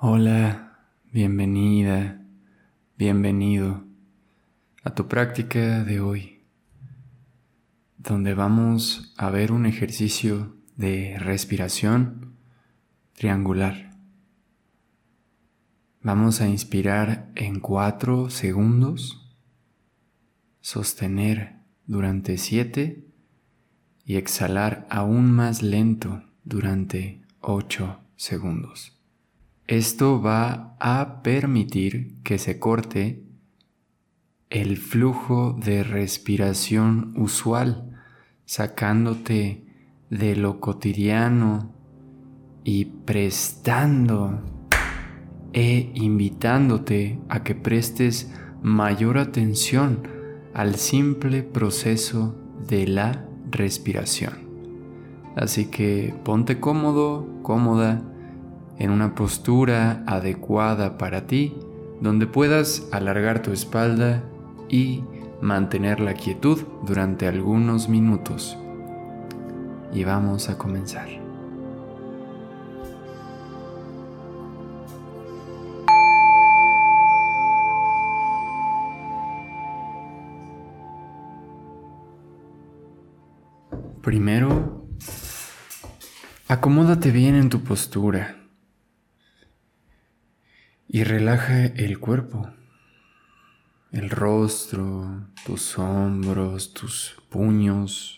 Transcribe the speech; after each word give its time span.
Hola, 0.00 0.78
bienvenida, 1.12 2.24
bienvenido 2.96 3.82
a 4.84 4.94
tu 4.94 5.08
práctica 5.08 5.82
de 5.82 6.00
hoy, 6.00 6.44
donde 7.96 8.32
vamos 8.32 9.12
a 9.16 9.28
ver 9.30 9.50
un 9.50 9.66
ejercicio 9.66 10.54
de 10.76 11.18
respiración 11.18 12.36
triangular. 13.12 13.90
Vamos 16.00 16.40
a 16.42 16.46
inspirar 16.46 17.32
en 17.34 17.58
cuatro 17.58 18.30
segundos, 18.30 19.36
sostener 20.60 21.56
durante 21.86 22.38
siete 22.38 23.04
y 24.04 24.14
exhalar 24.14 24.86
aún 24.90 25.32
más 25.32 25.60
lento 25.60 26.22
durante 26.44 27.20
ocho 27.40 27.98
segundos. 28.14 28.97
Esto 29.68 30.22
va 30.22 30.76
a 30.80 31.22
permitir 31.22 32.22
que 32.22 32.38
se 32.38 32.58
corte 32.58 33.22
el 34.48 34.78
flujo 34.78 35.52
de 35.52 35.84
respiración 35.84 37.12
usual, 37.18 38.00
sacándote 38.46 39.66
de 40.08 40.36
lo 40.36 40.58
cotidiano 40.60 41.70
y 42.64 42.86
prestando 42.86 44.40
e 45.52 45.92
invitándote 45.92 47.20
a 47.28 47.44
que 47.44 47.54
prestes 47.54 48.32
mayor 48.62 49.18
atención 49.18 50.08
al 50.54 50.76
simple 50.76 51.42
proceso 51.42 52.34
de 52.66 52.86
la 52.86 53.28
respiración. 53.50 54.48
Así 55.36 55.66
que 55.66 56.14
ponte 56.24 56.58
cómodo, 56.58 57.28
cómoda, 57.42 58.02
en 58.78 58.90
una 58.90 59.14
postura 59.14 60.04
adecuada 60.06 60.98
para 60.98 61.26
ti, 61.26 61.54
donde 62.00 62.26
puedas 62.26 62.88
alargar 62.92 63.42
tu 63.42 63.52
espalda 63.52 64.22
y 64.68 65.02
mantener 65.40 66.00
la 66.00 66.14
quietud 66.14 66.62
durante 66.86 67.26
algunos 67.26 67.88
minutos. 67.88 68.56
Y 69.92 70.04
vamos 70.04 70.48
a 70.48 70.56
comenzar. 70.56 71.08
Primero, 84.02 84.86
acomódate 86.46 87.10
bien 87.10 87.34
en 87.34 87.50
tu 87.50 87.60
postura 87.60 88.37
y 90.88 91.04
relaja 91.04 91.66
el 91.66 91.98
cuerpo, 91.98 92.50
el 93.92 94.08
rostro, 94.08 95.28
tus 95.44 95.78
hombros, 95.78 96.72
tus 96.72 97.16
puños. 97.28 98.14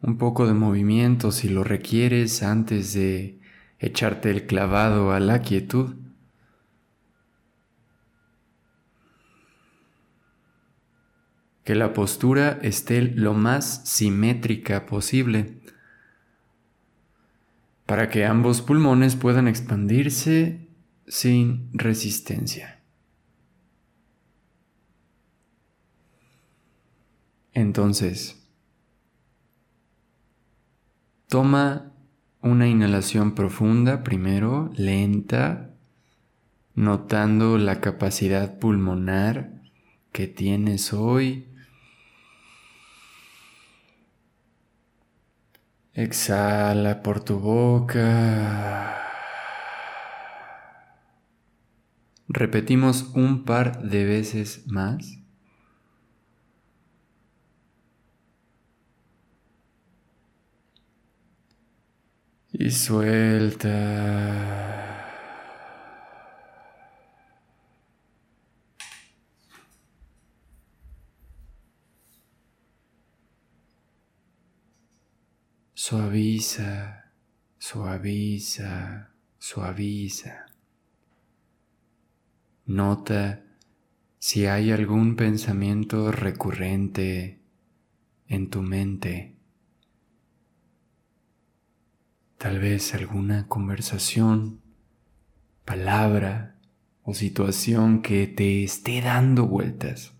Un 0.00 0.18
poco 0.18 0.46
de 0.46 0.54
movimiento 0.54 1.32
si 1.32 1.48
lo 1.48 1.64
requieres 1.64 2.42
antes 2.42 2.94
de 2.94 3.40
echarte 3.80 4.30
el 4.30 4.46
clavado 4.46 5.12
a 5.12 5.18
la 5.18 5.42
quietud. 5.42 5.96
Que 11.64 11.74
la 11.74 11.92
postura 11.92 12.58
esté 12.62 13.02
lo 13.02 13.34
más 13.34 13.82
simétrica 13.88 14.86
posible 14.86 15.62
para 17.86 18.08
que 18.08 18.24
ambos 18.24 18.62
pulmones 18.62 19.16
puedan 19.16 19.48
expandirse 19.48 20.68
sin 21.06 21.70
resistencia. 21.72 22.80
Entonces, 27.52 28.48
toma 31.28 31.92
una 32.40 32.66
inhalación 32.66 33.34
profunda 33.34 34.02
primero, 34.02 34.70
lenta, 34.74 35.74
notando 36.74 37.58
la 37.58 37.80
capacidad 37.80 38.58
pulmonar 38.58 39.62
que 40.12 40.26
tienes 40.26 40.92
hoy 40.92 41.51
Exhala 45.94 47.02
por 47.02 47.22
tu 47.22 47.38
boca. 47.38 48.98
Repetimos 52.28 53.10
un 53.14 53.44
par 53.44 53.82
de 53.82 54.06
veces 54.06 54.66
más. 54.66 55.18
Y 62.52 62.70
suelta. 62.70 63.70
Suaviza, 75.92 77.12
suaviza, 77.58 79.10
suaviza. 79.38 80.46
Nota 82.64 83.44
si 84.18 84.46
hay 84.46 84.72
algún 84.72 85.16
pensamiento 85.16 86.10
recurrente 86.10 87.42
en 88.26 88.48
tu 88.48 88.62
mente. 88.62 89.36
Tal 92.38 92.58
vez 92.58 92.94
alguna 92.94 93.46
conversación, 93.48 94.62
palabra 95.66 96.58
o 97.02 97.12
situación 97.12 98.00
que 98.00 98.26
te 98.26 98.64
esté 98.64 99.02
dando 99.02 99.46
vueltas. 99.46 100.14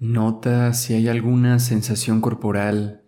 Nota 0.00 0.72
si 0.72 0.94
hay 0.94 1.08
alguna 1.08 1.58
sensación 1.58 2.22
corporal. 2.22 3.02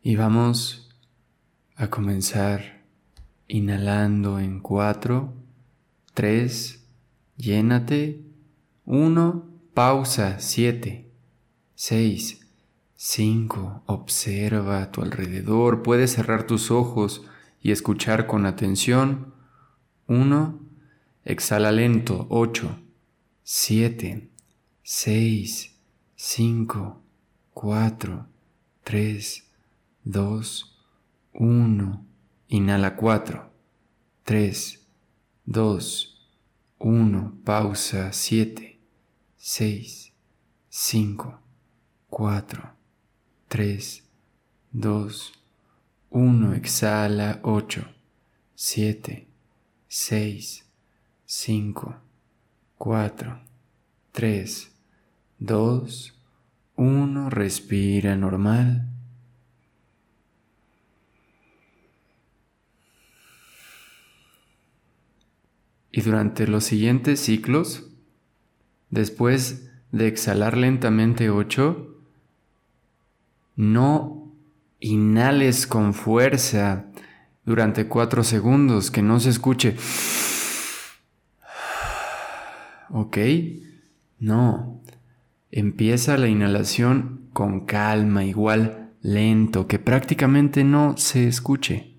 Y 0.00 0.16
vamos 0.16 0.88
a 1.76 1.90
comenzar 1.90 2.86
inhalando 3.48 4.38
en 4.38 4.60
cuatro, 4.60 5.34
tres, 6.14 6.88
llénate, 7.36 8.24
uno, 8.86 9.46
pausa, 9.74 10.38
siete, 10.38 11.12
seis, 11.74 12.47
5. 13.00 13.84
Observa 13.86 14.82
a 14.82 14.90
tu 14.90 15.02
alrededor. 15.02 15.84
Puedes 15.84 16.14
cerrar 16.14 16.48
tus 16.48 16.72
ojos 16.72 17.24
y 17.62 17.70
escuchar 17.70 18.26
con 18.26 18.44
atención. 18.44 19.32
1. 20.08 20.58
Exhala 21.24 21.70
lento. 21.70 22.26
8. 22.28 22.76
7. 23.44 24.28
6. 24.82 25.76
5. 26.16 27.02
4. 27.54 28.26
3. 28.82 29.44
2. 30.02 30.78
1. 31.34 32.06
Inhala 32.48 32.96
4. 32.96 33.52
3. 34.24 34.86
2. 35.46 36.30
1. 36.80 37.38
Pausa 37.44 38.12
7. 38.12 38.80
6. 39.36 40.12
5. 40.68 41.38
4. 42.10 42.77
3, 43.48 44.04
2, 44.72 45.32
1, 46.10 46.54
exhala, 46.54 47.40
8, 47.42 47.88
7, 48.54 49.26
6, 49.88 50.66
5, 51.24 51.96
4, 52.76 53.40
3, 54.12 54.72
2, 55.38 56.14
1, 56.76 57.30
respira 57.30 58.16
normal. 58.16 58.86
Y 65.90 66.02
durante 66.02 66.46
los 66.46 66.64
siguientes 66.64 67.18
ciclos, 67.20 67.86
después 68.90 69.70
de 69.90 70.06
exhalar 70.06 70.58
lentamente 70.58 71.30
8, 71.30 71.97
no 73.58 74.32
inhales 74.80 75.66
con 75.66 75.92
fuerza 75.92 76.86
durante 77.44 77.88
cuatro 77.88 78.24
segundos, 78.24 78.90
que 78.90 79.02
no 79.02 79.20
se 79.20 79.28
escuche. 79.28 79.76
¿ok? 82.90 83.18
No. 84.18 84.80
Empieza 85.50 86.16
la 86.16 86.28
inhalación 86.28 87.28
con 87.32 87.64
calma, 87.64 88.24
igual 88.24 88.92
lento, 89.00 89.66
que 89.66 89.78
prácticamente 89.78 90.64
no 90.64 90.96
se 90.96 91.26
escuche. 91.26 91.94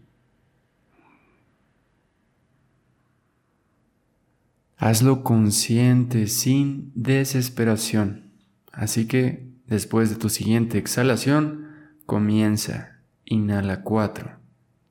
Hazlo 4.77 5.23
consciente, 5.23 6.27
sin 6.27 6.91
desesperación. 6.95 8.31
Así 8.71 9.07
que, 9.07 9.49
después 9.69 10.09
de 10.09 10.15
tu 10.15 10.29
siguiente 10.29 10.77
exhalación, 10.77 11.67
comienza. 12.05 12.97
Inhala 13.25 13.83
4, 13.83 14.39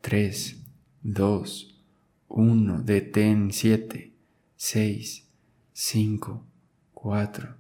3, 0.01 0.65
2, 1.03 1.83
1, 2.29 2.83
detén 2.83 3.53
7, 3.53 4.13
6, 4.57 5.29
5, 5.73 6.47
4, 6.95 7.57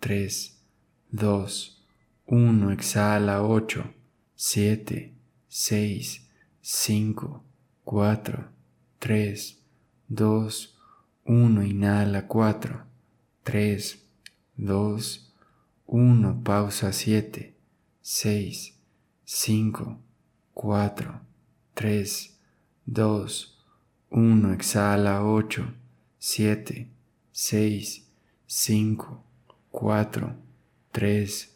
3, 0.00 0.62
2, 1.10 1.84
1, 2.26 2.70
exhala 2.72 3.42
8, 3.42 3.84
7, 4.34 5.14
6, 5.48 6.28
5, 6.62 7.44
4, 7.84 8.48
3, 8.98 9.62
2, 10.08 10.78
1, 11.24 11.62
inhala 11.62 12.26
4, 12.26 12.86
3, 13.42 14.02
2, 14.56 15.25
1, 15.88 16.42
pausa 16.42 16.92
7, 16.92 17.54
6, 18.02 18.74
5, 19.24 19.98
4, 20.54 21.20
3, 21.74 22.30
2, 22.86 23.48
1, 24.10 24.52
exhala 24.52 25.22
8, 25.22 25.64
7, 26.18 26.88
6, 27.32 28.02
5, 28.48 29.22
4, 29.70 30.34
3, 30.92 31.48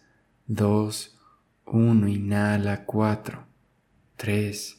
2, 0.49 1.11
1, 1.67 2.09
inhala 2.09 2.77
4, 2.77 3.47
3, 4.17 4.77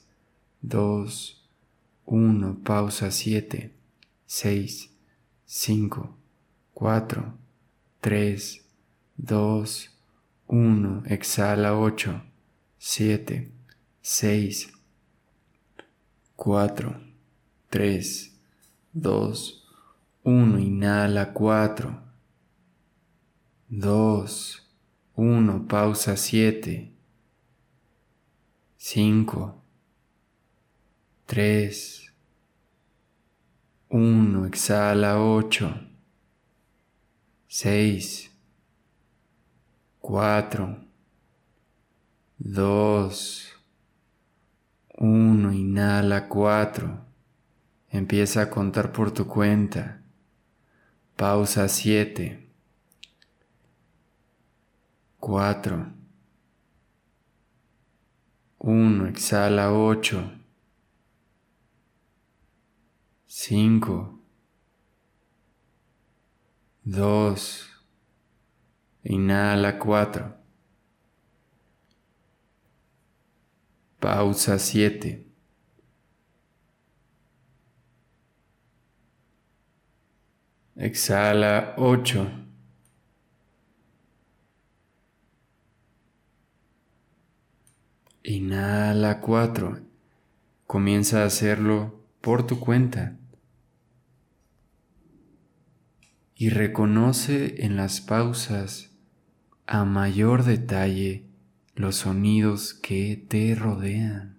2, 0.64 1.36
1, 2.06 2.54
pausa 2.64 3.12
7, 3.12 3.72
6, 4.28 4.90
5, 5.46 6.10
4, 6.74 7.34
3, 8.02 8.71
2, 9.24 9.90
1, 10.48 11.04
exhala 11.06 11.74
8, 11.74 12.22
7, 12.80 13.52
6, 14.02 14.72
4, 16.36 16.96
3, 17.70 18.32
2, 18.96 19.54
1, 20.24 20.60
inhala 20.60 21.26
4, 21.28 21.94
2, 23.70 24.62
1, 25.16 25.60
pausa 25.68 26.18
7, 26.18 26.92
5, 28.80 29.54
3, 31.28 32.12
1, 33.90 34.46
exhala 34.48 35.16
8, 35.16 35.74
6, 37.48 38.31
4, 40.02 40.78
2, 42.40 43.54
1, 44.98 45.54
inhala 45.54 46.28
4, 46.28 47.06
empieza 47.90 48.42
a 48.42 48.50
contar 48.50 48.92
por 48.92 49.12
tu 49.12 49.28
cuenta, 49.28 50.02
pausa 51.16 51.68
7, 51.68 52.50
4, 55.20 55.94
1, 58.58 59.08
exhala 59.08 59.72
8, 59.72 60.32
5, 63.28 64.20
2, 66.86 67.71
inhala 69.04 69.78
4, 69.80 70.36
pausa 74.00 74.58
7, 74.60 75.26
exhala 80.76 81.76
8, 81.78 82.32
inhala 88.24 89.20
4, 89.20 89.80
comienza 90.68 91.24
a 91.24 91.26
hacerlo 91.26 92.04
por 92.22 92.46
tu 92.46 92.60
cuenta. 92.60 93.18
y 96.42 96.50
reconoce 96.50 97.64
en 97.64 97.76
las 97.76 98.02
pausas 98.02 98.91
a 99.74 99.86
mayor 99.86 100.44
detalle 100.44 101.24
los 101.76 101.96
sonidos 101.96 102.74
que 102.74 103.16
te 103.16 103.56
rodean. 103.56 104.38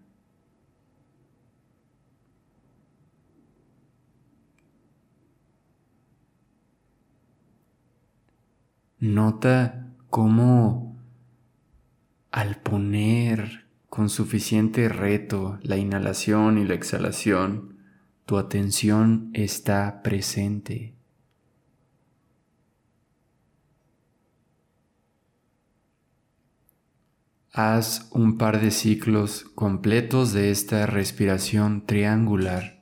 Nota 8.98 9.88
cómo 10.10 10.98
al 12.30 12.60
poner 12.60 13.64
con 13.88 14.10
suficiente 14.10 14.90
reto 14.90 15.58
la 15.62 15.78
inhalación 15.78 16.58
y 16.58 16.66
la 16.66 16.74
exhalación, 16.74 17.78
tu 18.26 18.36
atención 18.36 19.30
está 19.32 20.02
presente. 20.02 20.94
Haz 27.54 28.08
un 28.12 28.38
par 28.38 28.62
de 28.62 28.70
ciclos 28.70 29.44
completos 29.54 30.32
de 30.32 30.50
esta 30.50 30.86
respiración 30.86 31.84
triangular. 31.84 32.81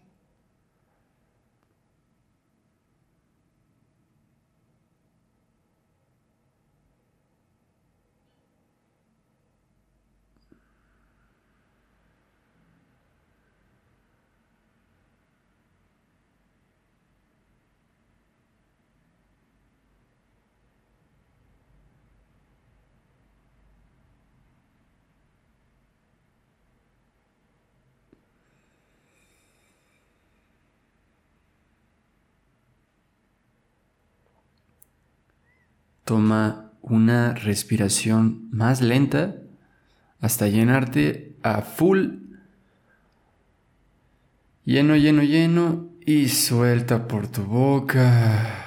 Toma 36.11 36.73
una 36.81 37.35
respiración 37.35 38.49
más 38.51 38.81
lenta 38.81 39.37
hasta 40.21 40.49
llenarte 40.49 41.37
a 41.45 41.63
full. 41.63 42.17
Lleno, 44.65 44.97
lleno, 44.97 45.23
lleno 45.23 45.91
y 46.05 46.29
suelta 46.29 47.07
por 47.07 47.29
tu 47.29 47.45
boca. 47.45 48.65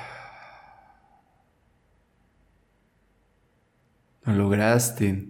Lo 4.24 4.36
lograste. 4.36 5.28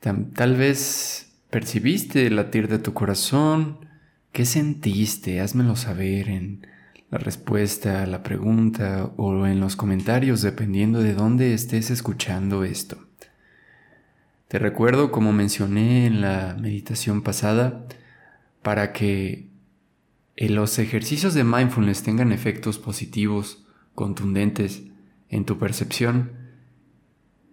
Tal 0.00 0.56
vez 0.56 1.38
percibiste 1.50 2.26
el 2.26 2.34
latir 2.34 2.66
de 2.66 2.80
tu 2.80 2.92
corazón. 2.94 3.78
¿Qué 4.32 4.44
sentiste? 4.44 5.40
Házmelo 5.40 5.76
saber 5.76 6.30
en 6.30 6.66
la 7.10 7.18
respuesta 7.18 8.02
a 8.02 8.06
la 8.06 8.22
pregunta 8.22 9.12
o 9.16 9.46
en 9.46 9.60
los 9.60 9.76
comentarios 9.76 10.42
dependiendo 10.42 11.00
de 11.00 11.14
dónde 11.14 11.54
estés 11.54 11.90
escuchando 11.90 12.64
esto. 12.64 12.98
Te 14.48 14.58
recuerdo, 14.58 15.10
como 15.10 15.32
mencioné 15.32 16.06
en 16.06 16.20
la 16.20 16.56
meditación 16.60 17.22
pasada, 17.22 17.86
para 18.62 18.92
que 18.92 19.48
los 20.36 20.78
ejercicios 20.78 21.34
de 21.34 21.44
mindfulness 21.44 22.02
tengan 22.02 22.32
efectos 22.32 22.78
positivos, 22.78 23.66
contundentes 23.94 24.82
en 25.28 25.44
tu 25.44 25.58
percepción, 25.58 26.32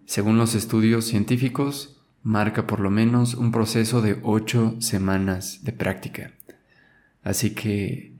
según 0.06 0.38
los 0.38 0.54
estudios 0.54 1.06
científicos, 1.06 2.02
marca 2.22 2.68
por 2.68 2.80
lo 2.80 2.90
menos 2.90 3.36
un 3.36 3.52
proceso 3.52 4.02
de 4.02 4.20
8 4.22 4.78
semanas 4.80 5.64
de 5.64 5.72
práctica. 5.72 6.34
Así 7.24 7.52
que 7.52 8.13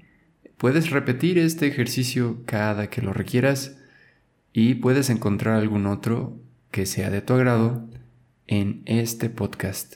Puedes 0.64 0.92
repetir 0.92 1.40
este 1.40 1.68
ejercicio 1.68 2.38
cada 2.46 2.90
que 2.90 3.02
lo 3.02 3.12
requieras 3.12 3.76
y 4.54 4.76
puedes 4.76 5.10
encontrar 5.10 5.56
algún 5.56 5.86
otro 5.86 6.40
que 6.72 6.86
sea 6.86 7.10
de 7.10 7.22
tu 7.22 7.34
agrado 7.34 7.86
en 8.48 8.82
este 8.86 9.30
podcast. 9.30 9.96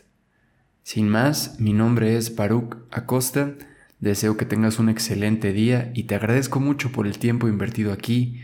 Sin 0.83 1.07
más, 1.07 1.57
mi 1.61 1.71
nombre 1.71 2.17
es 2.17 2.35
Baruch 2.35 2.75
Acosta, 2.91 3.53
deseo 4.01 4.35
que 4.35 4.43
tengas 4.43 4.77
un 4.77 4.89
excelente 4.89 5.53
día 5.53 5.89
y 5.95 6.03
te 6.03 6.15
agradezco 6.15 6.59
mucho 6.59 6.91
por 6.91 7.07
el 7.07 7.17
tiempo 7.17 7.47
invertido 7.47 7.93
aquí 7.93 8.41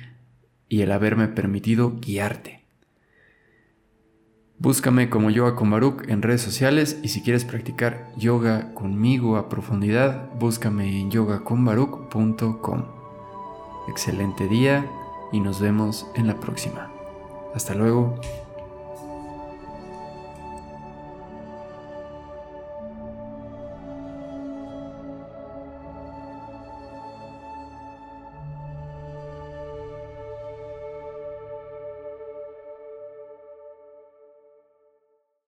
y 0.70 0.80
el 0.80 0.94
haberme 0.94 1.28
permitido 1.28 2.00
guiarte. 2.00 2.63
Búscame 4.64 5.10
como 5.10 5.30
Yoga 5.30 5.56
con 5.56 5.70
Baruch 5.70 6.08
en 6.08 6.22
redes 6.22 6.42
sociales 6.42 6.98
y 7.04 7.10
si 7.10 7.22
quieres 7.22 7.44
practicar 7.44 8.08
yoga 8.16 8.74
conmigo 8.74 9.36
a 9.36 9.50
profundidad, 9.50 10.30
búscame 10.40 11.02
en 11.02 11.12
yogaconbaruch.com. 11.12 12.86
Excelente 13.90 14.48
día 14.48 14.90
y 15.34 15.42
nos 15.42 15.60
vemos 15.60 16.08
en 16.16 16.28
la 16.28 16.40
próxima. 16.40 16.90
Hasta 17.54 17.76
luego. 17.76 18.16